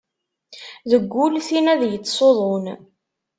[0.89, 2.65] Deg ul tin ad yettṣuḍun.